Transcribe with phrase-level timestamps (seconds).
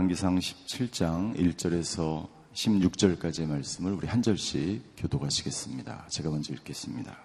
[0.00, 6.06] 열왕기상 17장 1절에서 16절까지의 말씀을 우리 한 절씩 교도하시겠습니다.
[6.08, 7.18] 제가 먼저 읽겠습니다.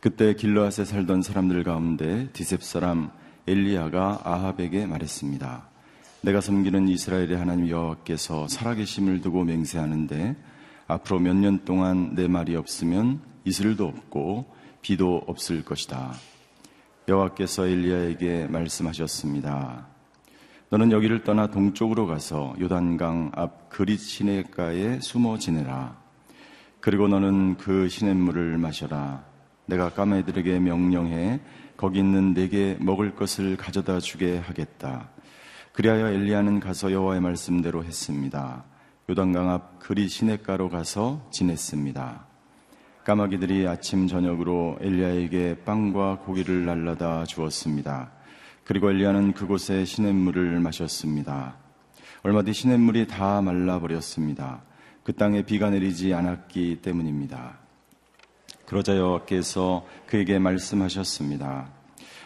[0.00, 3.10] 그때 길르앗에 살던 사람들 가운데 디셉 사람
[3.48, 5.68] 엘리야가 아합에게 말했습니다.
[6.20, 10.36] 내가 섬기는 이스라엘의 하나님 여호와께서 살아계심을 두고 맹세하는데
[10.86, 14.46] 앞으로 몇 년 동안 내 말이 없으면 이슬도 없고
[14.80, 16.14] 비도 없을 것이다.
[17.08, 19.91] 여호와께서 엘리야에게 말씀하셨습니다.
[20.72, 25.98] 너는 여기를 떠나 동쪽으로 가서 요단강 앞 그릿 시내가에 숨어 지내라.
[26.80, 29.22] 그리고 너는 그 시냇물을 마셔라.
[29.66, 31.40] 내가 까마귀들에게 명령해
[31.76, 35.10] 거기 있는 내게 먹을 것을 가져다 주게 하겠다.
[35.74, 38.64] 그리하여 엘리야는 가서 여호와의 말씀대로 했습니다.
[39.10, 42.24] 요단강 앞 그리 시냇가로 가서 지냈습니다.
[43.04, 48.21] 까마귀들이 아침 저녁으로 엘리야에게 빵과 고기를 날라다 주었습니다.
[48.64, 51.56] 그리고 엘리야는 그곳에 시냇물을 마셨습니다.
[52.22, 54.62] 얼마 뒤 시냇물이 다 말라버렸습니다.
[55.02, 57.58] 그 땅에 비가 내리지 않았기 때문입니다.
[58.66, 61.68] 그러자 여호와께서 그에게 말씀하셨습니다.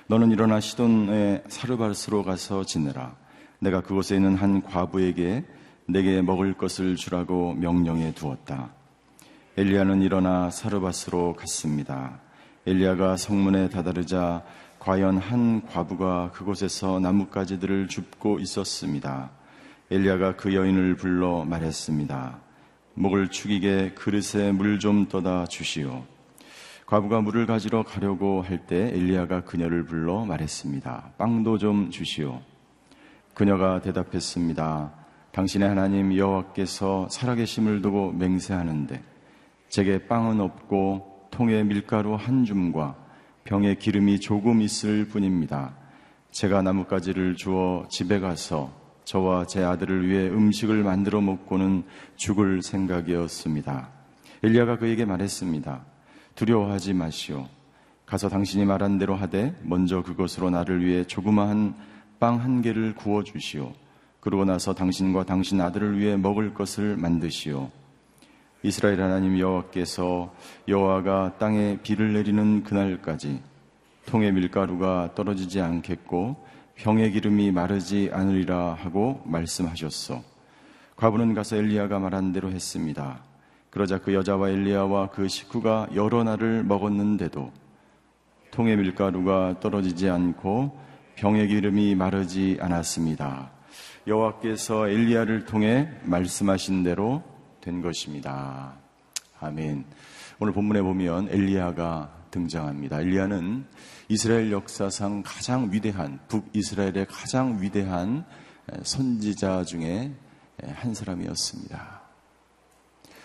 [0.08, 3.16] 너는 일어나 시돈의 사르바스로 가서 지내라.
[3.58, 5.44] 내가 그곳에 있는 한 과부에게
[5.88, 8.70] 내게 먹을 것을 주라고 명령해 두었다.
[9.56, 12.20] 엘리야는 일어나 사르바스로 갔습니다.
[12.66, 14.44] 엘리야가 성문에 다다르자
[14.86, 19.30] 과연 한 과부가 그곳에서 나뭇가지들을 줍고 있었습니다.
[19.90, 22.38] 엘리야가 그 여인을 불러 말했습니다.
[22.94, 26.04] 목을 축이게 그릇에 물 좀 떠다 주시오.
[26.86, 31.14] 과부가 물을 가지러 가려고 할 때 엘리야가 그녀를 불러 말했습니다.
[31.18, 32.40] 빵도 좀 주시오.
[33.34, 34.92] 그녀가 대답했습니다.
[35.32, 39.02] 당신의 하나님 여호와께서 살아계심을 두고 맹세하는데
[39.68, 43.04] 제게 빵은 없고 통에 밀가루 한 줌과
[43.46, 45.72] 병에 기름이 조금 있을 뿐입니다.
[46.32, 48.72] 제가 나뭇가지를 주어 집에 가서
[49.04, 51.84] 저와 제 아들을 위해 음식을 만들어 먹고는
[52.16, 53.88] 죽을 생각이었습니다.
[54.42, 55.84] 엘리야가 그에게 말했습니다.
[56.34, 57.46] 두려워하지 마시오.
[58.04, 61.74] 가서 당신이 말한 대로 하되 먼저 그것으로 나를 위해 조그마한
[62.18, 63.72] 빵 한 개를 구워 주시오.
[64.18, 67.70] 그러고 나서 당신과 당신 아들을 위해 먹을 것을 만드시오.
[68.62, 70.34] 이스라엘 하나님 여호와께서
[70.66, 73.40] 여호와가 땅에 비를 내리는 그날까지
[74.06, 76.36] 통의 밀가루가 떨어지지 않겠고
[76.76, 80.22] 병의 기름이 마르지 않으리라 하고 말씀하셨소.
[80.96, 83.20] 과부는 가서 엘리야가 말한 대로 했습니다.
[83.70, 87.52] 그러자 그 여자와 엘리야와 그 식구가 여러 날을 먹었는데도
[88.50, 90.78] 통의 밀가루가 떨어지지 않고
[91.16, 93.50] 병의 기름이 마르지 않았습니다.
[94.06, 97.22] 여호와께서 엘리야를 통해 말씀하신 대로
[97.66, 98.74] 된 것입니다.
[99.40, 99.84] 아멘.
[100.38, 103.00] 오늘 본문에 보면 엘리야가 등장합니다.
[103.00, 103.66] 엘리야는
[104.08, 108.24] 이스라엘 역사상 가장 위대한 북이스라엘의 가장 위대한
[108.84, 110.14] 선지자 중에
[110.64, 112.02] 한 사람이었습니다.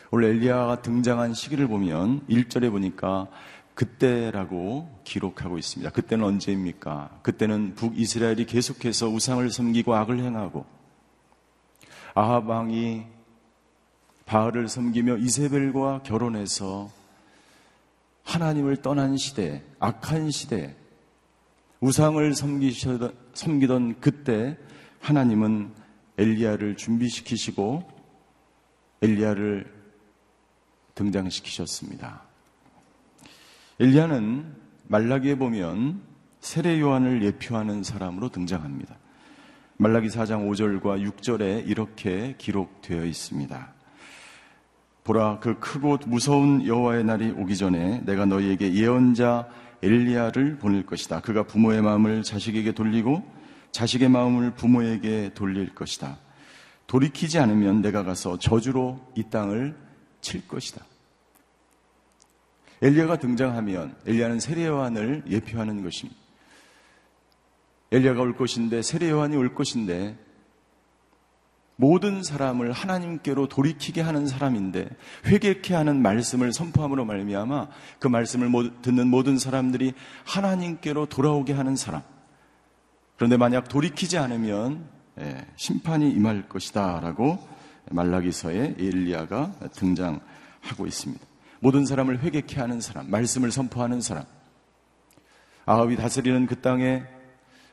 [0.10, 3.28] 오늘 엘리야가 등장한 시기를 보면 1절에 보니까
[3.76, 5.92] 그때라고 기록하고 있습니다.
[5.92, 7.20] 그때는 언제입니까?
[7.22, 10.66] 그때는 북이스라엘이 계속해서 우상을 섬기고 악을 행하고
[12.16, 13.21] 아합 왕이
[14.32, 16.90] 바알을 섬기며 이세벨과 결혼해서
[18.24, 20.74] 하나님을 떠난 시대, 악한 시대,
[21.82, 24.58] 우상을 섬기시던, 섬기던 그때
[25.02, 25.74] 하나님은
[26.18, 27.84] 엘리야를 준비시키시고
[29.02, 29.70] 엘리야를
[30.96, 32.22] 등장시키셨습니다.
[33.82, 34.56] 엘리야는
[34.88, 36.04] 말라기에 보면
[36.40, 38.96] 세례 요한을 예표하는 사람으로 등장합니다.
[39.76, 43.81] 말라기 4장 5절과 6절에 이렇게 기록되어 있습니다.
[45.04, 49.48] 보라 그 크고 무서운 여호와의 날이 오기 전에 내가 너희에게 예언자
[49.82, 51.22] 엘리야를 보낼 것이다.
[51.22, 53.24] 그가 부모의 마음을 자식에게 돌리고
[53.72, 56.18] 자식의 마음을 부모에게 돌릴 것이다.
[56.86, 59.76] 돌이키지 않으면 내가 가서 저주로 이 땅을
[60.20, 60.86] 칠 것이다.
[62.82, 66.20] 엘리야가 등장하면 엘리야는 세례 요한을 예표하는 것입니다.
[67.92, 70.18] 엘리야가 올 것인데 세례 요한이 올 것인데
[71.82, 74.88] 모든 사람을 하나님께로 돌이키게 하는 사람인데
[75.26, 79.94] 회개케 하는 말씀을 선포함으로 말미암아 그 말씀을 듣는 모든 사람들이
[80.24, 82.04] 하나님께로 돌아오게 하는 사람.
[83.16, 84.88] 그런데 만약 돌이키지 않으면
[85.22, 87.40] 예, 심판이 임할 것이다라고
[87.90, 91.26] 말라기서에 엘리야가 등장하고 있습니다.
[91.62, 94.26] 모든 사람을 회개케 하는 사람, 말씀을 선포하는 사람.
[95.66, 97.04] 아합이 다스리는 그 땅에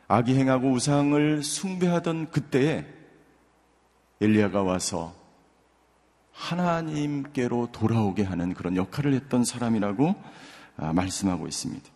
[0.09, 2.98] 악이 행하고 우상을 숭배하던 그때에
[4.21, 5.15] 엘리야가 와서
[6.33, 10.15] 하나님께로 돌아오게 하는 그런 역할을 했던 사람이라고
[10.77, 11.89] 아, 말씀하고 있습니다.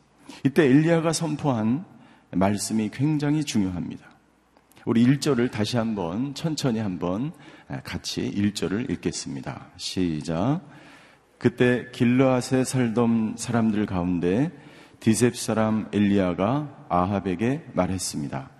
[0.44, 1.84] 이때 엘리야가 선포한
[2.32, 4.10] 말씀이 굉장히 중요합니다.
[4.84, 7.32] 우리 1절을 다시 한번 천천히 한번
[7.84, 9.68] 같이 1절을 읽겠습니다.
[9.76, 10.60] 시작.
[11.38, 14.50] 그때 길르앗에 살던 사람들 가운데
[14.98, 18.50] 디셉 사람 엘리야가 아합에게 말했습니다.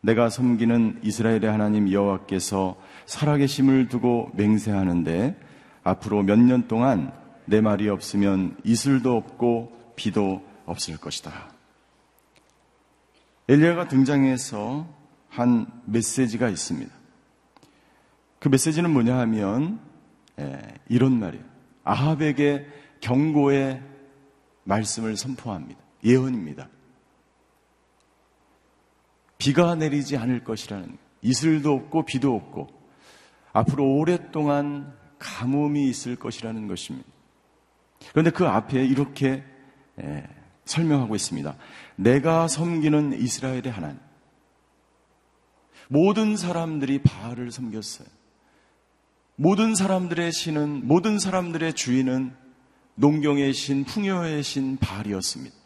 [0.00, 2.76] 내가 섬기는 이스라엘의 하나님 여호와께서
[3.08, 5.34] 살아계심을 두고 맹세하는데
[5.82, 7.10] 앞으로 몇 년 동안
[7.46, 11.50] 내 말이 없으면 이슬도 없고 비도 없을 것이다.
[13.48, 14.86] 엘리야가 등장해서
[15.30, 16.94] 한 메시지가 있습니다.
[18.38, 19.80] 그 메시지는 뭐냐 하면
[20.38, 20.58] 예,
[20.88, 21.44] 이런 말이에요.
[21.84, 22.66] 아합에게
[23.00, 23.82] 경고의
[24.64, 25.80] 말씀을 선포합니다.
[26.04, 26.68] 예언입니다.
[29.38, 32.77] 비가 내리지 않을 것이라는 이슬도 없고 비도 없고
[33.58, 37.08] 앞으로 오랫동안 가뭄이 있을 것이라는 것입니다.
[38.10, 39.42] 그런데 그 앞에 이렇게
[40.00, 40.28] 예,
[40.64, 41.56] 설명하고 있습니다.
[41.96, 43.98] 내가 섬기는 이스라엘의 하나님.
[45.88, 48.06] 모든 사람들이 바알을 섬겼어요.
[49.34, 52.36] 모든 사람들의 신은, 모든 사람들의 주인은
[52.96, 55.56] 농경의 신, 풍요의 신 바알이었습니다.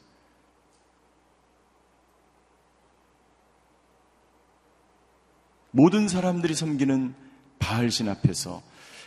[5.73, 7.15] 모든 사람들이 섬기는
[7.62, 8.61] 바알신 앞에서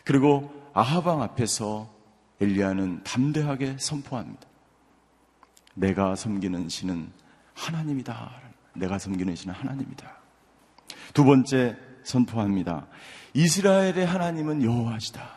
[0.06, 1.94] 그리고 아하방 앞에서
[2.40, 4.42] 엘리야는 담대하게 선포합니다.
[5.74, 7.12] 내가 섬기는 신은
[7.54, 8.32] 하나님이다.
[8.76, 10.18] 내가 섬기는 신은 하나님이다.
[11.14, 12.88] 두 번째 선포합니다.
[13.34, 15.28] 이스라엘의 하나님은 여호와시다.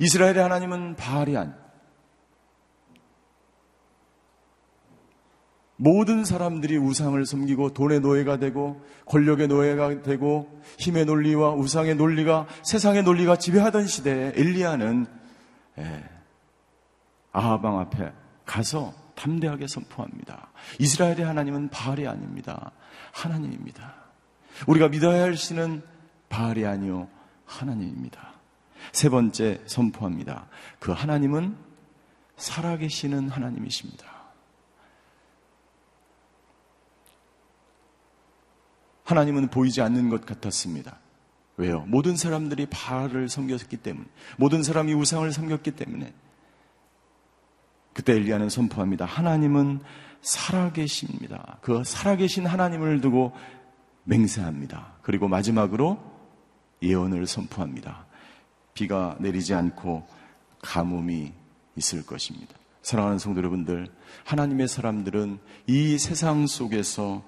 [0.00, 1.50] 이스라엘의 하나님은 바알이 아니.
[5.80, 13.04] 모든 사람들이 우상을 섬기고 돈의 노예가 되고 권력의 노예가 되고 힘의 논리와 우상의 논리가 세상의
[13.04, 15.06] 논리가 지배하던 시대에 엘리야는
[15.78, 16.04] 예,
[17.30, 18.12] 아하방 앞에
[18.44, 20.48] 가서 담대하게 선포합니다.
[20.80, 22.72] 이스라엘의 하나님은 바알이 아닙니다.
[23.12, 23.94] 하나님입니다.
[24.66, 25.82] 우리가 믿어야 할 신은
[26.28, 27.08] 바알이 아니요
[27.46, 28.32] 하나님입니다.
[28.90, 30.46] 세 번째 선포합니다.
[30.80, 31.56] 그 하나님은
[32.36, 34.17] 살아계시는 하나님이십니다.
[39.08, 40.98] 하나님은 보이지 않는 것 같았습니다.
[41.56, 41.80] 왜요?
[41.88, 44.06] 모든 사람들이 바알을 섬겼기 때문에,
[44.36, 46.12] 모든 사람이 우상을 섬겼기 때문에.
[47.94, 49.06] 그때 엘리야는 선포합니다.
[49.06, 49.80] 하나님은
[50.20, 51.56] 살아계십니다.
[51.62, 53.32] 그 살아계신 하나님을 두고
[54.04, 54.98] 맹세합니다.
[55.00, 55.98] 그리고 마지막으로
[56.82, 58.04] 예언을 선포합니다.
[58.74, 60.06] 비가 내리지 않고
[60.60, 61.32] 가뭄이
[61.76, 62.54] 있을 것입니다.
[62.82, 63.88] 사랑하는 성도 여러분들,
[64.24, 67.22] 하나님의 사람들은 이 세상 속에서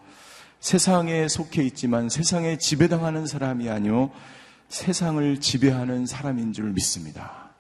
[0.61, 4.11] 세상에 속해 있지만 세상에 지배당하는 사람이 아니요
[4.69, 7.51] 세상을 지배하는 사람인 줄 믿습니다.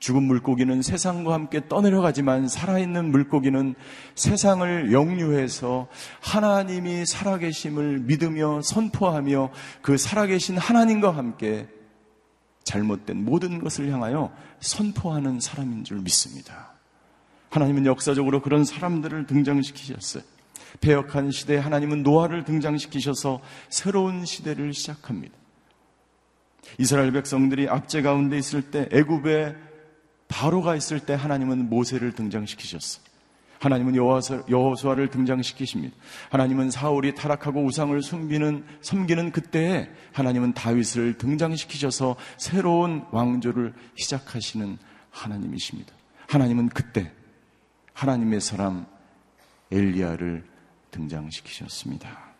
[0.00, 3.74] 죽은 물고기는 세상과 함께 떠내려가지만 살아있는 물고기는
[4.14, 5.88] 세상을 영유해서
[6.20, 9.50] 하나님이 살아계심을 믿으며 선포하며
[9.82, 11.68] 그 살아계신 하나님과 함께
[12.64, 16.72] 잘못된 모든 것을 향하여 선포하는 사람인 줄 믿습니다.
[17.50, 20.22] 하나님은 역사적으로 그런 사람들을 등장시키셨어요.
[20.80, 25.34] 폐역한 시대에 하나님은 노아를 등장시키셔서 새로운 시대를 시작합니다.
[26.78, 29.56] 이스라엘 백성들이 압제 가운데 있을 때 애굽에
[30.28, 33.04] 바로가 있을 때 하나님은 모세를 등장시키셨어요.
[33.58, 35.94] 하나님은 여호수아를 등장시키십니다.
[36.30, 44.78] 하나님은 사울이 타락하고 우상을 숨기는 섬기는 그때에 하나님은 다윗을 등장시키셔서 새로운 왕조를 시작하시는
[45.10, 45.92] 하나님이십니다.
[46.28, 47.12] 하나님은 그때
[47.92, 48.86] 하나님의 사람
[49.70, 50.44] 엘리야를
[50.90, 52.30] 등장시키셨습니다.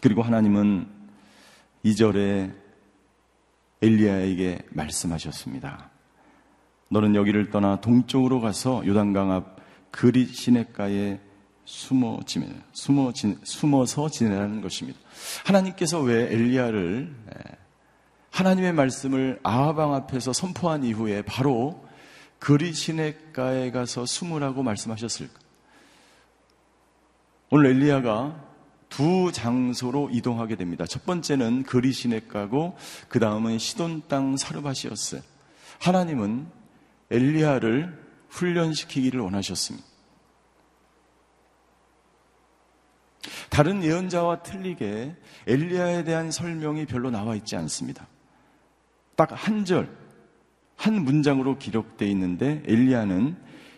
[0.00, 0.88] 그리고 하나님은
[1.82, 2.52] 이절에
[3.80, 5.90] 엘리야에게 말씀하셨습니다.
[6.88, 9.56] 너는 여기를 떠나 동쪽으로 가서 요단강 앞
[9.90, 11.20] 그리 시냇가에
[11.64, 14.98] 숨어 지내, 숨어 지, 숨어서 지내라는 것입니다.
[15.44, 17.14] 하나님께서 왜 엘리야를
[18.30, 21.86] 하나님의 말씀을 아하방 앞에서 선포한 이후에 바로
[22.42, 25.32] 그리 시냇가에 가서 숨으라고 말씀하셨을까?
[27.50, 28.48] 오늘 엘리야가
[28.88, 30.84] 두 장소로 이동하게 됩니다.
[30.84, 32.76] 첫 번째는 그리시네가고
[33.08, 35.22] 그 다음은 시돈 땅 사르밧이었어요.
[35.78, 36.48] 하나님은
[37.12, 37.96] 엘리야를
[38.30, 39.86] 훈련시키기를 원하셨습니다.
[43.50, 45.14] 다른 예언자와 틀리게
[45.46, 48.08] 엘리야에 대한 설명이 별로 나와 있지 않습니다.
[49.14, 50.01] 딱 한 절,
[50.82, 53.36] 한 문장으로 기록되어 있는데 엘리야는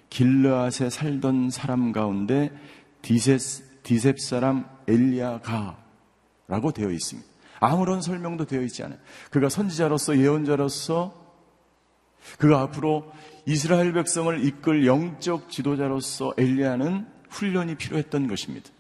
[0.09, 2.51] 길르앗에 살던 사람 가운데
[3.03, 7.29] 디세스 디셉 사람 엘리야가라고 되어 있습니다.
[7.61, 8.99] 아무런 설명도 되어 있지 않아요.
[9.31, 11.13] 그가 선지자로서 예언자로서
[12.39, 13.13] 그가 앞으로
[13.45, 18.71] 이스라엘 백성을 이끌 영적 지도자로서 엘리야는 훈련이 필요했던 것입니다.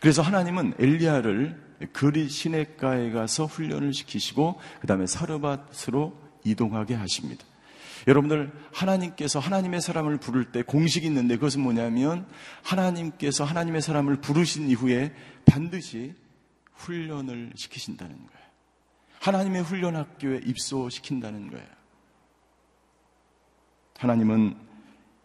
[0.00, 7.44] 그래서 하나님은 엘리야를 그리 시내가에 가서 훈련을 시키시고 그 다음에 사르밧으로 이동하게 하십니다.
[8.06, 12.26] 여러분들 하나님께서 하나님의 사람을 부를 때 공식이 있는데 그것은 뭐냐면
[12.62, 15.14] 하나님께서 하나님의 사람을 부르신 이후에
[15.44, 16.14] 반드시
[16.74, 18.48] 훈련을 시키신다는 거예요.
[19.20, 21.66] 하나님의 훈련 학교에 입소시킨다는 거예요.
[23.98, 24.56] 하나님은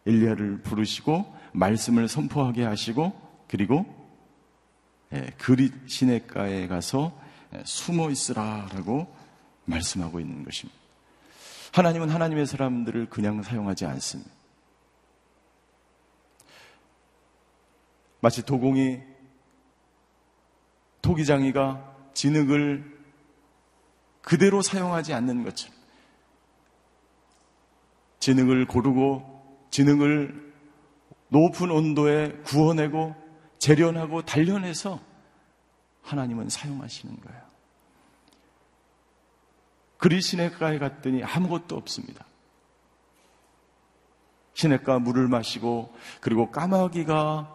[0.06, 3.12] 엘리야를 부르시고 말씀을 선포하게 하시고
[3.48, 3.86] 그리고
[5.12, 7.18] 예, 그리 시내가에 가서
[7.54, 9.14] 예, 숨어 있으라라고
[9.64, 10.83] 말씀하고 있는 것입니다.
[11.74, 14.30] 하나님은 하나님의 사람들을 그냥 사용하지 않습니다.
[18.20, 19.00] 마치 도공이
[21.02, 22.96] 토기장이가 진흙을
[24.22, 25.76] 그대로 사용하지 않는 것처럼
[28.20, 30.54] 진흙을 고르고 진흙을
[31.30, 33.16] 높은 온도에 구워내고
[33.58, 35.00] 재련하고 단련해서
[36.02, 37.53] 하나님은 사용하시는 거예요.
[40.04, 42.26] 그리 시냇가에 갔더니 아무것도 없습니다.
[44.52, 47.50] 시냇가 물을 마시고 그리고 까마귀가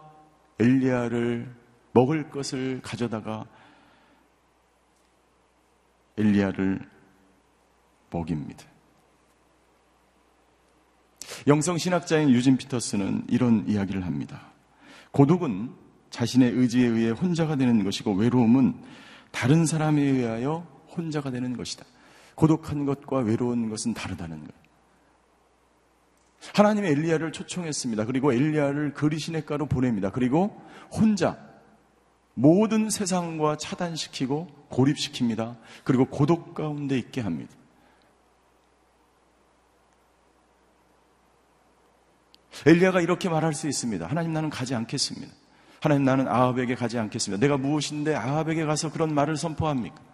[0.58, 1.54] 엘리야를
[1.92, 3.46] 먹을 것을 가져다가
[6.18, 6.80] 엘리야를
[8.10, 8.64] 먹입니다.
[11.46, 14.50] 영성 신학자인 유진 피터스는 이런 이야기를 합니다.
[15.12, 15.72] 고독은
[16.10, 18.74] 자신의 의지에 의해 혼자가 되는 것이고 외로움은
[19.30, 20.66] 다른 사람에 의하여
[20.96, 21.86] 혼자가 되는 것이다.
[22.40, 24.60] 고독한 것과 외로운 것은 다르다는 거예요.
[26.54, 28.06] 하나님이 엘리야를 초청했습니다.
[28.06, 30.10] 그리고 엘리야를 그리시네가로 보냅니다.
[30.10, 30.58] 그리고
[30.90, 31.38] 혼자
[32.32, 35.58] 모든 세상과 차단시키고 고립시킵니다.
[35.84, 37.54] 그리고 고독 가운데 있게 합니다.
[42.64, 44.06] 엘리야가 이렇게 말할 수 있습니다.
[44.06, 45.30] 하나님 나는 가지 않겠습니다.
[45.82, 47.38] 하나님 나는 아합에게 가지 않겠습니다.
[47.38, 50.09] 내가 무엇인데 아합에게 가서 그런 말을 선포합니까?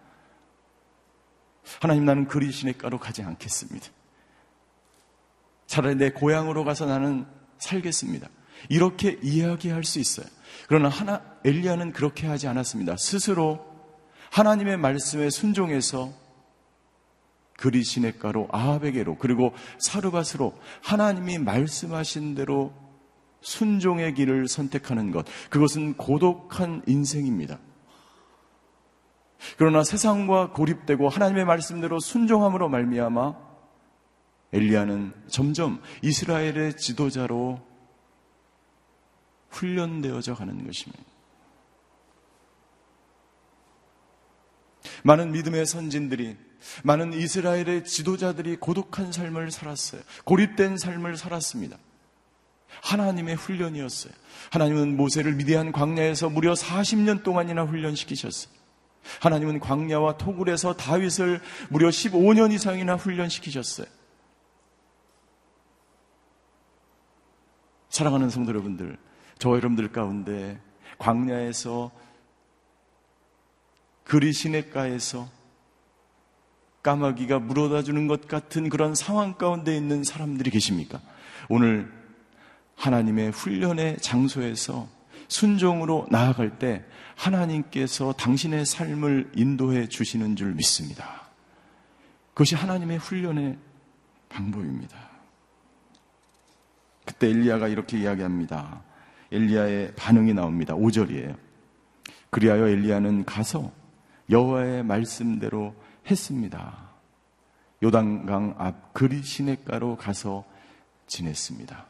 [1.81, 3.87] 하나님 나는 그리시네가로 가지 않겠습니다.
[5.65, 7.25] 차라리 내 고향으로 가서 나는
[7.59, 8.29] 살겠습니다.
[8.69, 10.25] 이렇게 이야기할 수 있어요.
[10.67, 12.97] 그러나 하나 엘리야는 그렇게 하지 않았습니다.
[12.97, 13.65] 스스로
[14.31, 16.11] 하나님의 말씀에 순종해서
[17.57, 22.73] 그리 시냇가로 아합에게로 그리고 사르밧으로 하나님이 말씀하신 대로
[23.41, 27.59] 순종의 길을 선택하는 것 그것은 고독한 인생입니다.
[29.57, 33.35] 그러나 세상과 고립되고 하나님의 말씀대로 순종함으로 말미암아
[34.53, 37.61] 엘리야는 점점 이스라엘의 지도자로
[39.49, 41.03] 훈련되어져 가는 것입니다.
[45.03, 46.37] 많은 믿음의 선진들이
[46.83, 50.01] 많은 이스라엘의 지도자들이 고독한 삶을 살았어요.
[50.25, 51.77] 고립된 삶을 살았습니다.
[52.81, 54.13] 하나님의 훈련이었어요.
[54.51, 58.56] 하나님은 모세를 미디안 광야에서 무려 40년 동안이나 훈련시키셨어요.
[59.21, 63.87] 하나님은 광야와 토굴에서 다윗을 무려 15년 이상이나 훈련시키셨어요.
[67.89, 68.97] 사랑하는 성도 여러분들,
[69.39, 70.59] 저 여러분들 가운데
[70.99, 71.91] 광야에서
[74.03, 75.29] 그리 시냇가에서
[76.83, 81.01] 까마귀가 물어다 주는 것 같은 그런 상황 가운데 있는 사람들이 계십니까?
[81.49, 81.91] 오늘
[82.75, 84.87] 하나님의 훈련의 장소에서
[85.27, 86.83] 순종으로 나아갈 때
[87.15, 91.27] 하나님께서 당신의 삶을 인도해 주시는 줄 믿습니다.
[92.33, 93.57] 그것이 하나님의 훈련의
[94.29, 94.97] 방법입니다.
[97.05, 98.83] 그때 엘리야가 이렇게 이야기합니다.
[99.31, 100.75] 엘리야의 반응이 나옵니다.
[100.75, 101.35] 5절이에요.
[102.29, 103.71] 그리하여 엘리야는 가서
[104.29, 105.73] 여호와의 말씀대로
[106.09, 106.87] 했습니다.
[107.81, 110.45] 요단강 앞 그리 시냇가로 가서
[111.07, 111.85] 지냈습니다.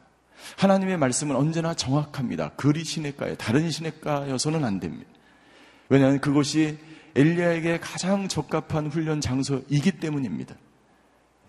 [0.56, 2.50] 하나님의 말씀은 언제나 정확합니다.
[2.50, 5.10] 그리 시냇가에 다른 시냇가여서는 안 됩니다.
[5.88, 6.78] 왜냐하면 그것이
[7.14, 10.54] 엘리야에게 가장 적합한 훈련 장소이기 때문입니다.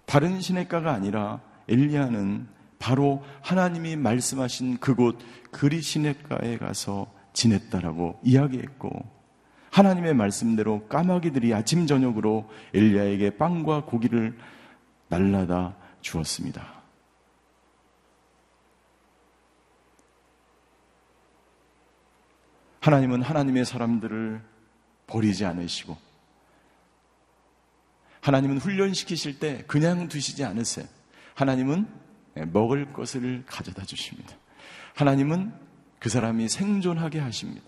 [0.06, 2.48] 다른 시냇가가 아니라 엘리야는
[2.80, 5.20] 바로 하나님이 말씀하신 그곳
[5.52, 8.90] 그리 시냇가에 가서 지냈다라고 이야기했고
[9.72, 14.36] 하나님의 말씀대로 까마귀들이 아침 저녁으로 엘리야에게 빵과 고기를
[15.10, 16.79] 날라다 주었습니다.
[22.80, 24.42] 하나님은 하나님의 사람들을
[25.08, 25.98] 버리지 않으시고
[28.22, 30.86] 하나님은 훈련시키실 때 그냥 두시지 않으세요.
[31.36, 31.88] 하나님은
[32.48, 34.36] 먹을 것을 가져다 주십니다.
[34.96, 35.54] 하나님은
[36.00, 37.66] 그 사람이 생존하게 하십니다.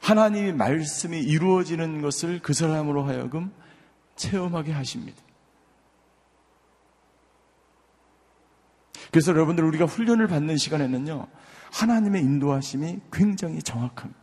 [0.00, 3.52] 하나님의 말씀이 이루어지는 것을 그 사람으로 하여금
[4.16, 5.22] 체험하게 하십니다.
[9.10, 11.26] 그래서 여러분들 우리가 훈련을 받는 시간에는요,
[11.74, 14.20] 하나님의 인도하심이 굉장히 정확합니다.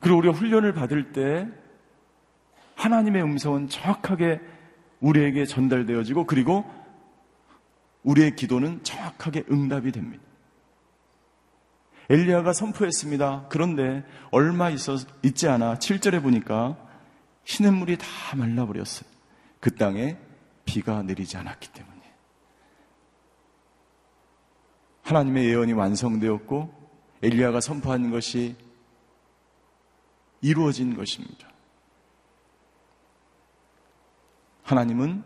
[0.00, 1.48] 그리고 우리가 훈련을 받을 때
[2.76, 4.40] 하나님의 음성은 정확하게
[5.00, 6.70] 우리에게 전달되어지고 그리고
[8.02, 10.22] 우리의 기도는 정확하게 응답이 됩니다.
[12.10, 13.46] 엘리야가 선포했습니다.
[13.48, 16.76] 그런데 얼마 있어, 있지 않아 7절에 보니까
[17.44, 19.08] 시냇물이 다 말라버렸어요.
[19.58, 20.18] 그 땅에
[20.66, 21.93] 비가 내리지 않았기 때문에.
[25.04, 26.72] 하나님의 예언이 완성되었고
[27.22, 28.56] 엘리야가 선포한 것이
[30.40, 31.48] 이루어진 것입니다.
[34.62, 35.22] 하나님은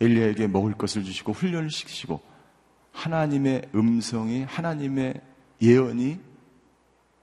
[0.00, 2.20] 엘리야에게 먹을 것을 주시고 훈련을 시키시고
[2.92, 5.20] 하나님의 음성이 하나님의
[5.60, 6.20] 예언이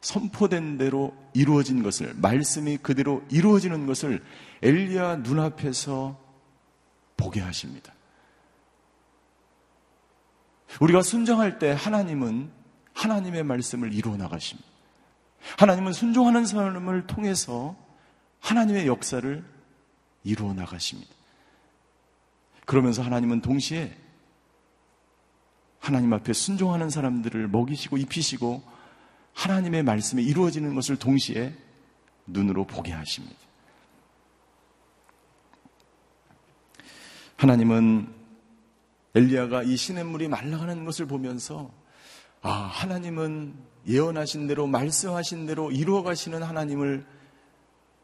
[0.01, 4.24] 선포된 대로 이루어진 것을 말씀이 그대로 이루어지는 것을
[4.62, 6.17] 엘리야 눈앞에서
[7.17, 7.93] 보게 하십니다.
[10.79, 12.51] 우리가 순종할 때 하나님은
[12.93, 14.67] 하나님의 말씀을 이루어 나가십니다.
[15.57, 17.75] 하나님은 순종하는 사람을 통해서
[18.39, 19.43] 하나님의 역사를
[20.23, 21.09] 이루어 나가십니다.
[22.65, 23.95] 그러면서 하나님은 동시에
[25.79, 28.61] 하나님 앞에 순종하는 사람들을 먹이시고 입히시고
[29.33, 31.53] 하나님의 말씀이 이루어지는 것을 동시에
[32.27, 33.38] 눈으로 보게 하십니다.
[37.38, 38.18] 하나님은
[39.15, 41.71] 엘리야가 이 시냇물이 말라가는 것을 보면서
[42.41, 43.55] 아, 하나님은
[43.87, 47.05] 예언하신 대로 말씀하신 대로 이루어 가시는 하나님을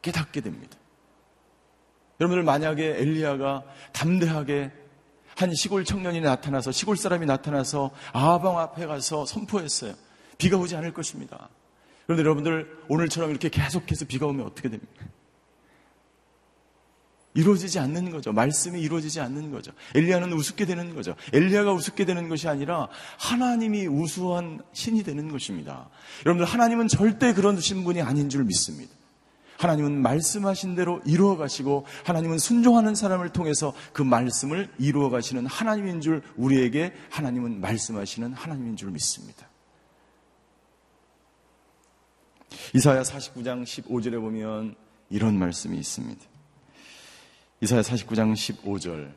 [0.02, 0.78] 깨닫게 됩니다.
[2.20, 4.72] 여러분들 만약에 엘리야가 담대하게
[5.36, 9.94] 한 시골 청년이 나타나서 시골 사람이 나타나서 아방 앞에 가서 선포했어요.
[10.38, 11.50] 비가 오지 않을 것입니다.
[12.06, 15.06] 그런데 여러분들 오늘처럼 이렇게 계속해서 비가 오면 어떻게 됩니까?
[17.36, 18.34] 이루어지지 않는 거죠.
[18.34, 19.72] 말씀이 이루어지지 않는 거죠.
[19.94, 21.16] 엘리야는 우습게 되는 거죠.
[21.34, 22.88] 엘리야가 우습게 되는 것이 아니라
[23.20, 25.90] 하나님이 우수한 신이 되는 것입니다.
[26.26, 28.94] 여러분들 하나님은 절대 그런 신분이 아닌 줄 믿습니다.
[29.58, 36.22] 하나님은 말씀하신 대로 이루어 가시고 하나님은 순종하는 사람을 통해서 그 말씀을 이루어 가시는 하나님인 줄
[36.36, 39.48] 우리에게 하나님은 말씀하시는 하나님인 줄 믿습니다.
[42.74, 44.76] 이사야 49장 15절에 보면
[45.10, 46.35] 이런 말씀이 있습니다.
[47.66, 49.12] 이사야 49장 15절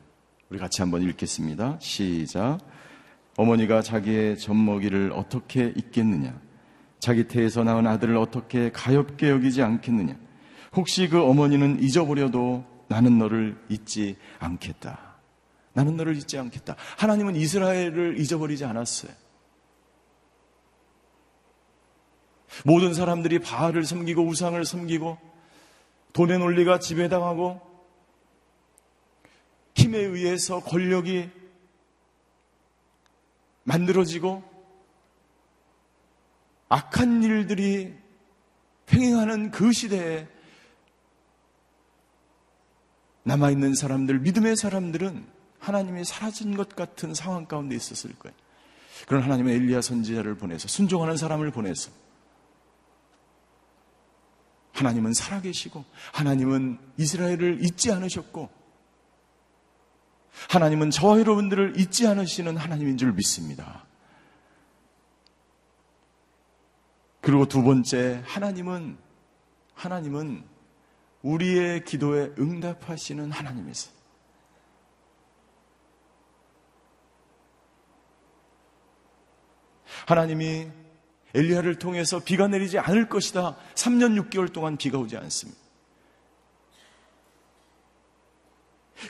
[0.48, 1.76] 우리 같이 한번 읽겠습니다.
[1.82, 2.56] 시작.
[3.36, 6.40] 어머니가 자기의 젖먹이를 어떻게 잊겠느냐?
[6.98, 10.16] 자기 태에서 낳은 아들을 어떻게 가엽게 여기지 않겠느냐?
[10.74, 15.18] 혹시 그 어머니는 잊어버려도 나는 너를 잊지 않겠다.
[15.74, 16.74] 나는 너를 잊지 않겠다.
[16.96, 19.12] 하나님은 이스라엘을 잊어버리지 않았어요.
[22.64, 25.18] 모든 사람들이 바알을 섬기고 우상을 섬기고
[26.14, 27.67] 돈의 논리가 지배당하고
[29.78, 31.30] 힘에 의해서 권력이
[33.62, 34.42] 만들어지고
[36.68, 37.94] 악한 일들이
[38.92, 40.26] 횡행하는 그 시대에
[43.22, 45.26] 남아있는 사람들, 믿음의 사람들은
[45.60, 48.36] 하나님이 사라진 것 같은 상황 가운데 있었을 거예요.
[49.06, 51.90] 그런 하나님의 엘리야 선지자를 보내서 순종하는 사람을 보내서
[54.72, 58.57] 하나님은 살아계시고 하나님은 이스라엘을 잊지 않으셨고
[60.50, 63.84] 하나님은 저와 여러분들을 잊지 않으시는 하나님인 줄 믿습니다.
[67.20, 68.96] 그리고 두 번째 하나님은
[69.74, 70.44] 하나님은
[71.22, 73.98] 우리의 기도에 응답하시는 하나님이세요.
[80.06, 80.68] 하나님이
[81.34, 83.56] 엘리야를 통해서 비가 내리지 않을 것이다.
[83.74, 85.67] 3년 6개월 동안 비가 오지 않습니다.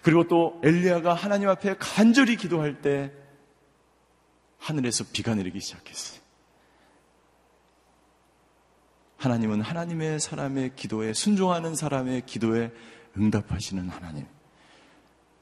[0.02, 3.12] 그리고 또 엘리야가 하나님 앞에 간절히 기도할 때
[4.58, 6.20] 하늘에서 비가 내리기 시작했어요.
[9.16, 12.72] 하나님은 하나님의 사람의 기도에 순종하는 사람의 기도에
[13.16, 14.26] 응답하시는 하나님.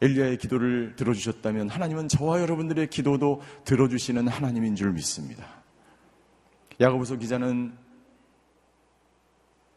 [0.01, 5.63] 엘리야의 기도를 들어주셨다면 하나님은 저와 여러분들의 기도도 들어주시는 하나님인 줄 믿습니다.
[6.81, 7.77] 야고보서 기자는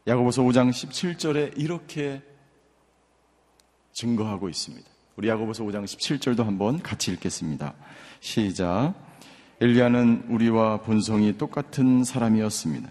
[0.06, 2.22] 야고보서 5장 17절에 이렇게
[3.92, 4.88] 증거하고 있습니다.
[5.16, 7.74] 우리 야고보서 5장 17절도 한번 같이 읽겠습니다.
[8.20, 8.94] 시작.
[9.60, 12.90] 엘리야는 우리와 본성이 똑같은 사람이었습니다.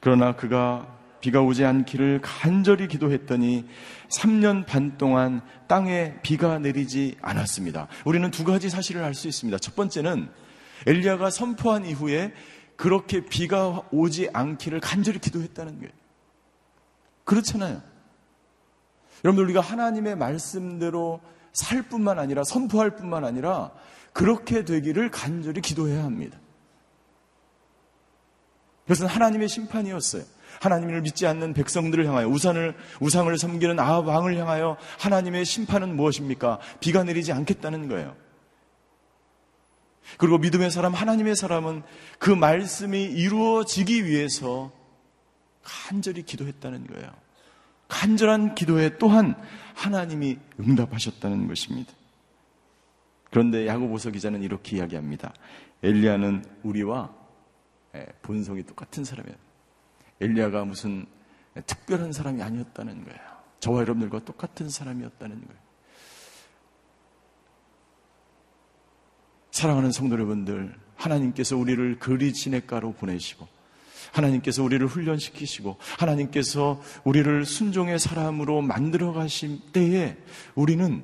[0.00, 3.66] 그러나 그가 비가 오지 않기를 간절히 기도했더니
[4.08, 7.88] 3년 반 동안 땅에 비가 내리지 않았습니다.
[8.06, 9.58] 우리는 두 가지 사실을 알 수 있습니다.
[9.58, 10.30] 첫 번째는
[10.86, 12.32] 엘리야가 선포한 이후에
[12.76, 15.92] 그렇게 비가 오지 않기를 간절히 기도했다는 거예요.
[17.24, 17.82] 그렇잖아요.
[19.24, 21.20] 여러분들 우리가 하나님의 말씀대로
[21.52, 23.72] 살 뿐만 아니라 선포할 뿐만 아니라
[24.12, 26.38] 그렇게 되기를 간절히 기도해야 합니다.
[28.82, 30.24] 그것은 하나님의 심판이었어요.
[30.60, 36.58] 하나님을 믿지 않는 백성들을 향하여 우산을 우상을 섬기는 아합 왕을 향하여 하나님의 심판은 무엇입니까?
[36.80, 38.16] 비가 내리지 않겠다는 거예요.
[40.18, 41.82] 그리고 믿음의 사람, 하나님의 사람은
[42.18, 44.72] 그 말씀이 이루어지기 위해서
[45.62, 47.12] 간절히 기도했다는 거예요.
[47.90, 49.34] 간절한 기도에 또한
[49.74, 51.92] 하나님이 응답하셨다는 것입니다.
[53.30, 55.34] 그런데 야고보서 기자는 이렇게 이야기합니다.
[55.82, 57.14] 엘리야는 우리와
[57.94, 59.36] 예, 본성이 똑같은 사람이에요.
[60.20, 61.06] 엘리야가 무슨
[61.66, 63.20] 특별한 사람이 아니었다는 거예요.
[63.58, 65.60] 저와 여러분들과 똑같은 사람이었다는 거예요.
[69.50, 73.46] 사랑하는 성도 여러분들, 하나님께서 우리를 그리 진액가로 보내시고,
[74.12, 80.16] 하나님께서 우리를 훈련시키시고, 하나님께서 우리를 순종의 사람으로 만들어 가신 때에
[80.54, 81.02] 우리는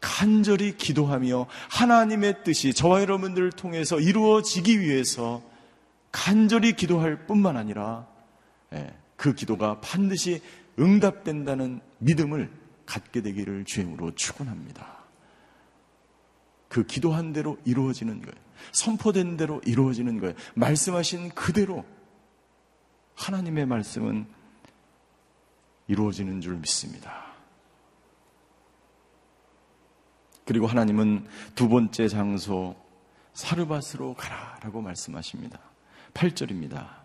[0.00, 5.42] 간절히 기도하며 하나님의 뜻이 저와 여러분들을 통해서 이루어지기 위해서
[6.12, 8.06] 간절히 기도할 뿐만 아니라
[8.74, 10.42] 예, 그 기도가 반드시
[10.78, 12.50] 응답된다는 믿음을
[12.84, 14.86] 갖게 되기를 주임으로 축원합니다.
[16.68, 18.34] 그 기도한 대로 이루어지는 거예요.
[18.72, 20.34] 선포된 대로 이루어지는 거예요.
[20.54, 21.84] 말씀하신 그대로
[23.14, 24.26] 하나님의 말씀은
[25.86, 27.24] 이루어지는 줄 믿습니다.
[30.44, 32.76] 그리고 하나님은 두 번째 장소
[33.32, 35.58] 사르밧으로 가라라고 말씀하십니다.
[36.12, 37.04] 8절입니다.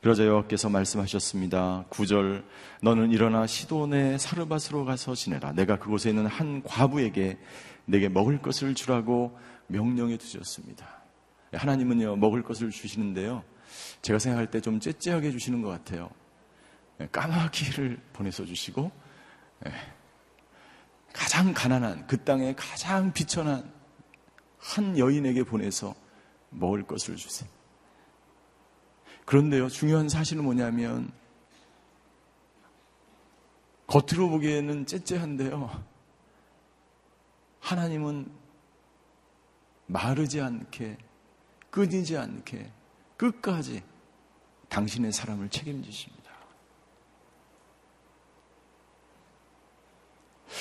[0.00, 1.86] 그러자 여호와께서 말씀하셨습니다.
[1.90, 2.44] 9절
[2.82, 5.52] 너는 일어나 시돈의 사르밧으로 가서 지내라.
[5.52, 7.38] 내가 그곳에 있는 한 과부에게
[7.84, 11.02] 내게 먹을 것을 주라고 명령해 두셨습니다.
[11.52, 13.42] 하나님은요 먹을 것을 주시는데요.
[14.02, 16.10] 제가 생각할 때 좀 째째하게 주시는 것 같아요.
[17.10, 18.92] 까마귀를 보내서 주시고
[19.66, 19.72] 예,
[21.12, 23.72] 가장 가난한 그 땅에 가장 비천한
[24.58, 25.94] 한 여인에게 보내서
[26.50, 27.48] 먹을 것을 주세요.
[29.24, 31.10] 그런데요, 중요한 사실은 뭐냐면,
[33.86, 35.84] 겉으로 보기에는 째째한데요,
[37.60, 38.30] 하나님은
[39.86, 40.98] 마르지 않게,
[41.70, 42.72] 끊이지 않게,
[43.22, 43.84] 끝까지
[44.68, 46.32] 당신의 사람을 책임지십니다.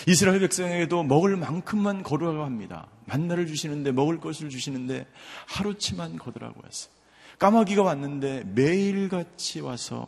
[0.07, 2.87] 이스라엘 백성에게도 먹을 만큼만 거두라고 합니다.
[3.05, 5.07] 만나를 주시는데 먹을 것을 주시는데
[5.47, 6.93] 하루치만 거두라고 했어요.
[7.39, 10.05] 까마귀가 왔는데 매일같이 와서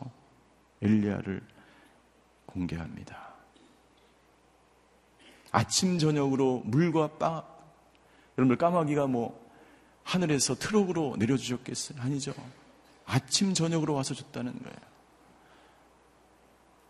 [0.80, 1.42] 엘리야를
[2.46, 3.34] 공개합니다.
[5.50, 7.42] 아침 저녁으로 물과 빵
[8.38, 9.43] 여러분들 까마귀가 뭐
[10.04, 12.00] 하늘에서 트럭으로 내려주셨겠어요?
[12.00, 12.34] 아니죠.
[13.06, 14.76] 아침 저녁으로 와서 줬다는 거예요.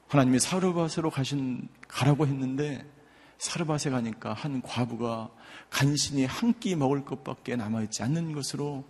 [0.08, 2.88] 하나님이 사르밧으로 가신 가라고 했는데
[3.38, 5.30] 사르밧에 가니까 한 과부가
[5.70, 8.84] 간신히 한 끼 먹을 것밖에 남아있지 않는 것으로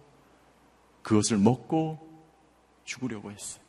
[1.02, 1.98] 그것을 먹고
[2.84, 3.62] 죽으려고 했어요.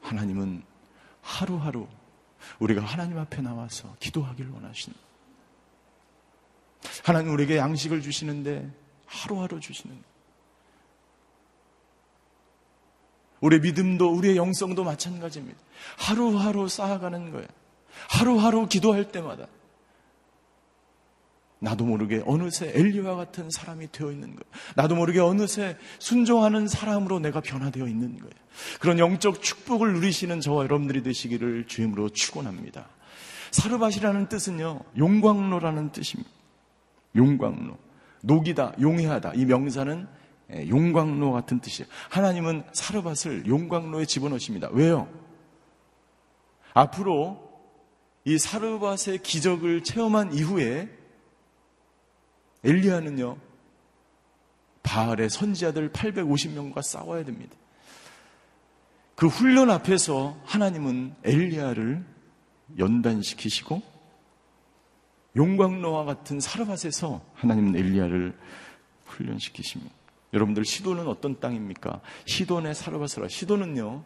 [0.00, 0.62] 하나님은
[1.20, 1.86] 하루하루
[2.58, 5.07] 우리가 하나님 앞에 나와서 기도하기를 원하십니다.
[7.04, 8.70] 하나님 우리에게 양식을 주시는데
[9.06, 10.08] 하루하루 주시는 거예요.
[13.40, 15.58] 우리의 믿음도 우리의 영성도 마찬가지입니다.
[15.96, 17.46] 하루하루 쌓아가는 거예요.
[18.10, 19.46] 하루하루 기도할 때마다
[21.60, 24.44] 나도 모르게 어느새 엘리와 같은 사람이 되어 있는 거예요.
[24.76, 28.32] 나도 모르게 어느새 순종하는 사람으로 내가 변화되어 있는 거예요.
[28.80, 32.88] 그런 영적 축복을 누리시는 저와 여러분들이 되시기를 주임으로 축원합니다.
[33.50, 34.80] 사르밧이라는 뜻은요.
[34.96, 36.30] 용광로라는 뜻입니다.
[37.16, 37.76] 용광로.
[38.22, 39.32] 녹이다, 용해하다.
[39.34, 40.08] 이 명사는
[40.50, 41.90] 예, 용광로 같은 뜻이에요.
[42.10, 44.68] 하나님은 사르밧을 용광로에 집어넣으십니다.
[44.72, 45.08] 왜요?
[46.72, 47.48] 앞으로
[48.24, 50.88] 이 사르밧의 기적을 체험한 이후에
[52.64, 53.36] 엘리야는요,
[54.82, 57.54] 바알의 선지자들 850명과 싸워야 됩니다.
[59.14, 62.04] 그 훈련 앞에서 하나님은 엘리야를
[62.78, 63.82] 연단시키시고
[65.36, 68.36] 용광로와 같은 사르밧에서 하나님은 엘리야를
[69.04, 69.94] 훈련시키십니다.
[70.32, 72.00] 여러분들 시도는 어떤 땅입니까?
[72.26, 74.04] 시돈의 사르밧으로 시도는요.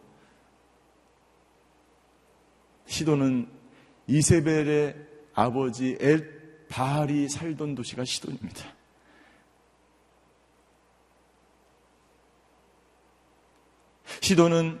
[2.85, 3.49] 시도는
[4.07, 4.95] 이세벨의
[5.33, 8.65] 아버지 엘 바알이 살던 도시가 시돈입니다.
[14.21, 14.79] 시돈은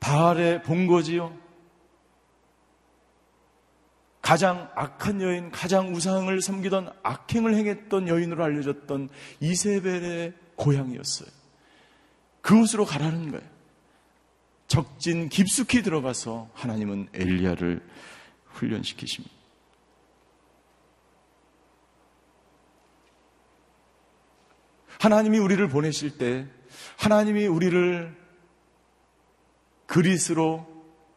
[0.00, 1.43] 바알의 본거지요.
[4.24, 9.10] 가장 악한 여인, 가장 우상을 섬기던 악행을 행했던 여인으로 알려졌던
[9.40, 11.28] 이세벨의 고향이었어요.
[12.40, 13.46] 그곳으로 가라는 거예요.
[14.66, 17.86] 적진 깊숙이 들어가서 하나님은 엘리야를
[18.46, 19.34] 훈련시키십니다.
[25.00, 26.46] 하나님이 우리를 보내실 때
[26.96, 28.16] 하나님이 우리를
[29.84, 30.66] 그리스로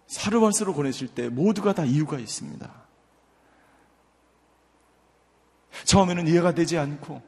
[0.08, 2.87] 사르밧스로 보내실 때 모두가 다 이유가 있습니다.
[5.88, 7.22] 처음에는 이해가 되지 않고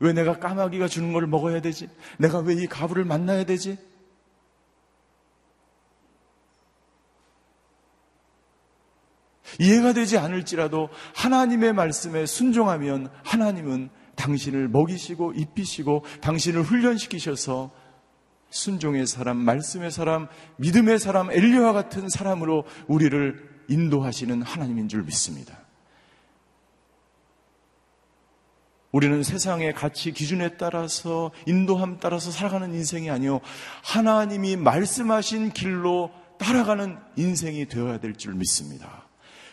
[0.00, 1.88] 왜 내가 까마귀가 주는 걸 먹어야 되지?
[2.18, 3.78] 내가 왜 이 가부를 만나야 되지?
[9.60, 17.70] 이해가 되지 않을지라도 하나님의 말씀에 순종하면 하나님은 당신을 먹이시고 입히시고 당신을 훈련시키셔서
[18.50, 25.61] 순종의 사람, 말씀의 사람, 믿음의 사람, 엘리와 같은 사람으로 우리를 인도하시는 하나님인 줄 믿습니다.
[28.92, 33.40] 우리는 세상의 가치 기준에 따라서 인도함 따라서 살아가는 인생이 아니요
[33.82, 39.06] 하나님이 말씀하신 길로 따라가는 인생이 되어야 될 줄 믿습니다.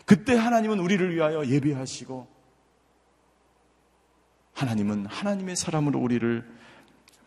[0.06, 2.28] 그때 하나님은 우리를 위하여 예비하시고
[4.54, 6.45] 하나님은 하나님의 사람으로 우리를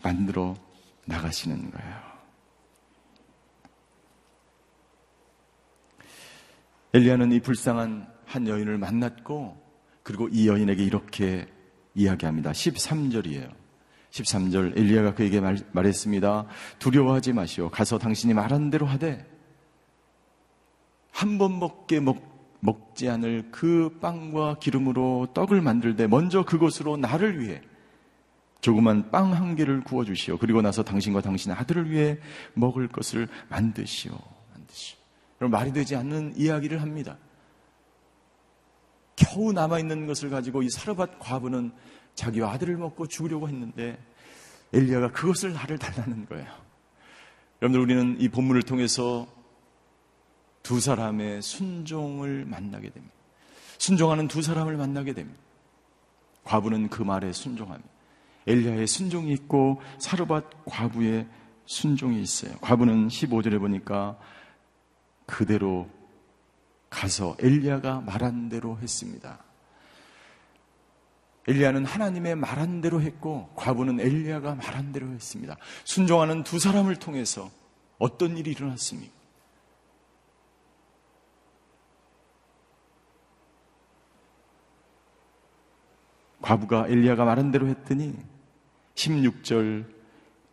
[0.02, 0.54] 만들어
[1.06, 2.12] 나가시는 거예요.
[6.92, 9.56] 엘리야는 이 불쌍한 한 여인을 만났고
[10.02, 11.46] 그리고 이 여인에게 이렇게
[11.94, 12.52] 이야기합니다.
[12.52, 13.50] 13절이에요.
[14.10, 16.46] 13절 엘리야가 그에게 말, 말했습니다.
[16.78, 17.70] 두려워하지 마시오.
[17.70, 19.26] 가서 당신이 말한 대로 하되
[21.10, 27.60] 한번 먹게 먹 먹지 않을 그 빵과 기름으로 떡을 만들되 먼저 그것으로 나를 위해
[28.60, 30.38] 조그만 빵 한 개를 구워 주시오.
[30.38, 32.18] 그리고 나서 당신과 당신 아들을 위해
[32.54, 34.16] 먹을 것을 만드시오.
[34.54, 34.96] 만드시오.
[35.38, 37.18] 그럼 말이 되지 않는 이야기를 합니다.
[39.16, 41.72] 겨우 남아 있는 것을 가지고 이 사르밧 과부는
[42.14, 43.98] 자기와 아들을 먹고 죽으려고 했는데
[44.72, 46.46] 엘리야가 그것을 나를 달라는 거예요.
[47.60, 49.26] 여러분들 우리는 이 본문을 통해서
[50.62, 53.14] 두 사람의 순종을 만나게 됩니다.
[53.78, 55.40] 순종하는 두 사람을 만나게 됩니다.
[56.44, 57.88] 과부는 그 말에 순종합니다.
[58.46, 61.28] 엘리야의 순종이 있고 사르밧 과부의
[61.66, 62.56] 순종이 있어요.
[62.60, 64.18] 과부는 15절에 보니까
[65.26, 65.88] 그대로
[66.92, 69.38] 가서 엘리야가 말한 대로 했습니다.
[71.48, 75.56] 엘리야는 하나님의 말한 대로 했고 과부는 엘리야가 말한 대로 했습니다.
[75.84, 77.50] 순종하는 두 사람을 통해서
[77.98, 79.10] 어떤 일이 일어났습니까?
[86.42, 88.14] 과부가 엘리야가 말한 대로 했더니
[88.96, 89.86] 16절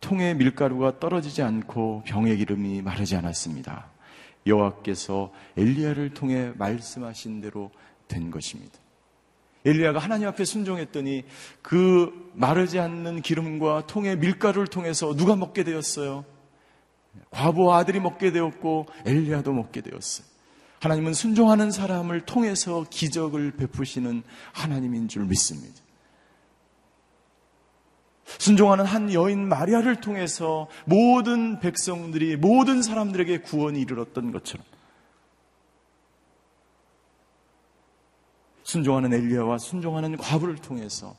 [0.00, 3.90] 통에 밀가루가 떨어지지 않고 병의 기름이 마르지 않았습니다.
[4.46, 7.70] 여호와께서 엘리야를 통해 말씀하신 대로
[8.08, 8.78] 된 것입니다.
[9.64, 11.24] 엘리야가 하나님 앞에 순종했더니
[11.60, 16.24] 그 마르지 않는 기름과 통의 밀가루를 통해서 누가 먹게 되었어요?
[17.30, 20.26] 과부와 아들이 먹게 되었고 엘리야도 먹게 되었어요.
[20.80, 24.22] 하나님은 순종하는 사람을 통해서 기적을 베푸시는
[24.52, 25.74] 하나님인 줄 믿습니다.
[28.38, 34.64] 순종하는 한 여인 마리아를 통해서 모든 백성들이 모든 사람들에게 구원이 이르렀던 것처럼
[38.62, 41.16] 순종하는 엘리야와 순종하는 과부를 통해서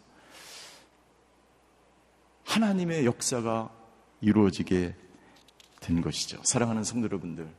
[2.45, 3.69] 하나님의 역사가
[4.21, 4.95] 이루어지게
[5.81, 6.39] 된 것이죠.
[6.43, 7.49] 사랑하는 성도 여러분들,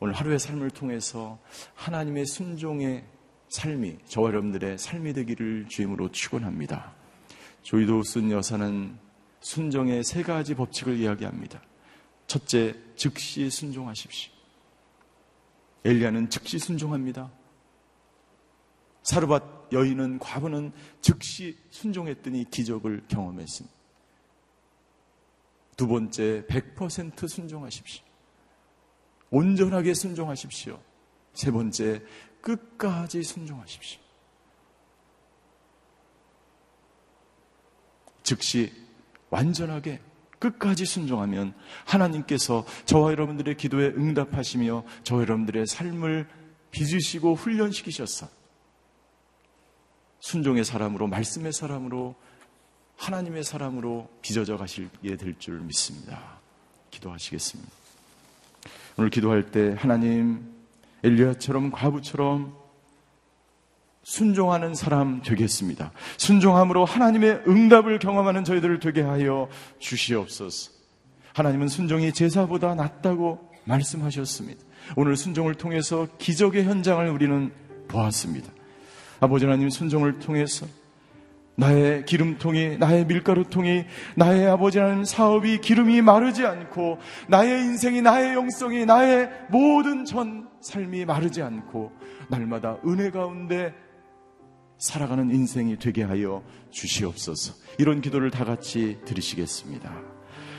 [0.00, 1.38] 오늘 하루의 삶을 통해서
[1.74, 3.04] 하나님의 순종의
[3.48, 7.01] 삶이 저와 여러분들의 삶이 되기를 주임으로 축원합니다.
[7.62, 8.98] 조이도 쓴 여사는
[9.40, 11.62] 순종의 세 가지 법칙을 이야기합니다.
[12.26, 14.32] 첫째, 즉시 순종하십시오.
[15.84, 17.30] 엘리야는 즉시 순종합니다.
[19.02, 23.76] 사르밧 여인은 과부는 즉시 순종했더니 기적을 경험했습니다.
[25.76, 28.04] 두 번째, 100% 순종하십시오.
[29.30, 30.80] 온전하게 순종하십시오.
[31.32, 32.02] 세 번째,
[32.40, 34.00] 끝까지 순종하십시오.
[38.22, 38.72] 즉시
[39.30, 40.00] 완전하게
[40.38, 41.54] 끝까지 순종하면
[41.84, 46.28] 하나님께서 저와 여러분들의 기도에 응답하시며 저와 여러분들의 삶을
[46.72, 48.28] 빚으시고 훈련시키셨어.
[50.20, 52.14] 순종의 사람으로, 말씀의 사람으로,
[52.96, 56.40] 하나님의 사람으로 빚어져 가시게 될 줄 믿습니다.
[56.90, 57.70] 기도하시겠습니다.
[58.96, 60.54] 오늘 기도할 때 하나님
[61.02, 62.56] 엘리야처럼 과부처럼
[64.02, 65.92] 순종하는 사람 되겠습니다.
[66.16, 70.72] 순종함으로 하나님의 응답을 경험하는 저희들을 되게 하여 주시옵소서.
[71.34, 74.60] 하나님은 순종이 제사보다 낫다고 말씀하셨습니다.
[74.96, 77.52] 오늘 순종을 통해서 기적의 현장을 우리는
[77.88, 78.50] 보았습니다.
[79.20, 80.66] 아버지 하나님 순종을 통해서
[81.54, 83.84] 나의 기름통이, 나의 밀가루통이,
[84.16, 91.04] 나의 아버지 하나님 사업이 기름이 마르지 않고, 나의 인생이, 나의 영성이, 나의 모든 전 삶이
[91.04, 91.92] 마르지 않고,
[92.28, 93.74] 날마다 은혜 가운데
[94.82, 96.42] 살아가는 인생이 되게 하여
[96.72, 97.54] 주시옵소서.
[97.78, 100.11] 이런 기도를 다 같이 드리시겠습니다.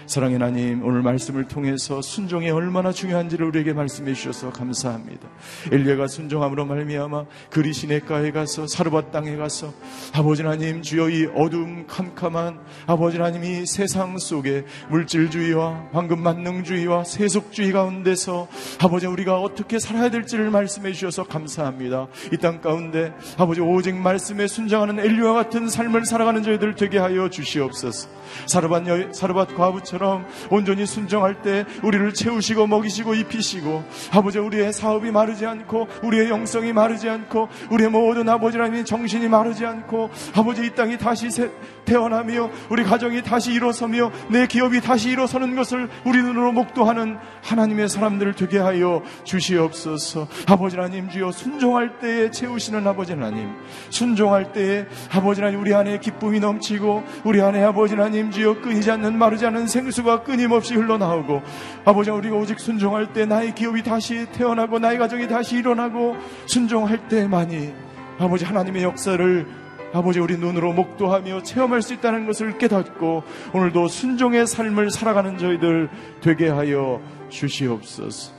[0.06, 5.28] 사랑의 하나님, 오늘 말씀을 통해서 순종이 얼마나 중요한지를 우리에게 말씀해 주셔서 감사합니다.
[5.72, 9.74] 엘리야가 순종함으로 말미암아 그리 시내가에 가서 사르밧 땅에 가서
[10.14, 17.72] 아버지 하나님 주여 이 어둠 캄캄한 아버지 하나님 이 세상 속에 물질주의와 황금 만능주의와 세속주의
[17.72, 18.48] 가운데서
[18.80, 22.08] 아버지 우리가 어떻게 살아야 될지를 말씀해 주셔서 감사합니다.
[22.34, 28.10] 이 땅 가운데 아버지 오직 말씀에 순종하는 엘리와 같은 삶을 살아가는 저희들 되게 하여 주시옵소서.
[28.48, 35.88] 사르밧 과부 처럼 온전히 순종할 때 우리를 채우시고 먹이시고 입히시고 아버지 우리의 사업이 마르지 않고
[36.02, 41.30] 우리의 영성이 마르지 않고 우리의 모든 아버지 하나님의 정신이 마르지 않고 아버지 이 땅이 다시
[41.30, 41.52] 새,
[41.86, 48.34] 태어나며 우리 가정이 다시 일어서며 내 기업이 다시 일어서는 것을 우리 눈으로 목도하는 하나님의 사람들을
[48.34, 50.28] 되게 하여 주시옵소서.
[50.48, 53.54] 아버지 하나님 주여 순종할 때에 채우시는 아버지 하나님
[53.92, 59.20] 순종할 때에 아버지 하나님 우리 안에 기쁨이 넘치고 우리 안에 아버지 하나님 주여 끊이지 않는
[59.20, 61.42] 마르지 않는 생 수가 끊임없이 흘러나오고
[61.86, 66.16] 아버지 우리가 오직 순종할 때 나의 기업이 다시 태어나고 나의 가정이 다시 일어나고
[66.46, 67.74] 순종할 때만이
[68.20, 74.90] 아버지 하나님의 역사를 아버지 우리 눈으로 목도하며 체험할 수 있다는 것을 깨닫고 오늘도 순종의 삶을
[74.90, 75.90] 살아가는 저희들
[76.22, 78.34] 되게 하여 주시옵소서.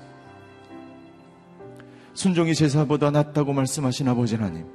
[2.12, 4.66] 순종이 제사보다 낫다고 말씀하신 아버지 하나님.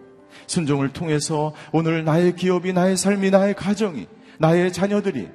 [0.48, 4.08] 순종을 통해서 오늘 나의 기업이, 나의 삶이, 나의 가정이,
[4.40, 5.28] 나의 자녀들이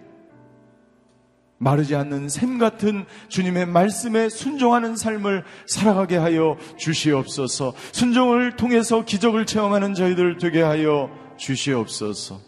[1.64, 7.72] 마르지 않는 샘 같은 주님의 말씀에 순종하는 삶을 살아가게 하여 주시옵소서.
[7.92, 12.38] 순종을 통해서 기적을 체험하는 저희들 되게 하여 주시옵소서.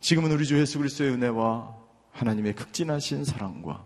[0.00, 1.72] 지금은 우리 주 예수 그리스도의 은혜와
[2.10, 3.84] 하나님의 극진하신 사랑과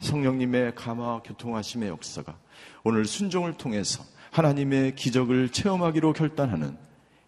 [0.00, 2.36] 성령님의 감화 교통하심의 역사가
[2.82, 4.02] 오늘 순종을 통해서
[4.32, 6.76] 하나님의 기적을 체험하기로 결단하는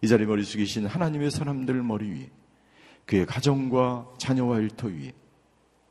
[0.01, 2.29] 이 자리 머리 숙이신 하나님의 사람들 머리 위에
[3.05, 5.13] 그의 가정과 자녀와 일터 위에